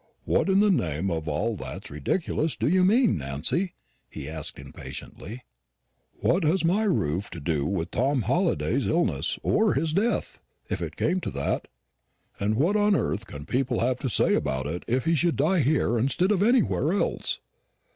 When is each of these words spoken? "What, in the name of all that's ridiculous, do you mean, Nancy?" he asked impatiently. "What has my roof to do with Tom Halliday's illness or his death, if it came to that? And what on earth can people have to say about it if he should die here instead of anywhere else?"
"What, 0.25 0.49
in 0.49 0.61
the 0.61 0.71
name 0.71 1.11
of 1.11 1.27
all 1.27 1.55
that's 1.55 1.91
ridiculous, 1.91 2.55
do 2.55 2.67
you 2.67 2.83
mean, 2.83 3.19
Nancy?" 3.19 3.75
he 4.09 4.27
asked 4.27 4.57
impatiently. 4.57 5.41
"What 6.13 6.41
has 6.43 6.65
my 6.65 6.85
roof 6.85 7.29
to 7.29 7.39
do 7.39 7.67
with 7.67 7.91
Tom 7.91 8.23
Halliday's 8.23 8.87
illness 8.87 9.37
or 9.43 9.75
his 9.75 9.93
death, 9.93 10.39
if 10.67 10.81
it 10.81 10.95
came 10.95 11.19
to 11.19 11.29
that? 11.29 11.67
And 12.39 12.55
what 12.55 12.75
on 12.75 12.95
earth 12.95 13.27
can 13.27 13.45
people 13.45 13.81
have 13.81 13.99
to 13.99 14.09
say 14.09 14.33
about 14.33 14.65
it 14.65 14.83
if 14.87 15.05
he 15.05 15.13
should 15.13 15.35
die 15.35 15.59
here 15.59 15.99
instead 15.99 16.31
of 16.31 16.41
anywhere 16.41 16.93
else?" 16.93 17.39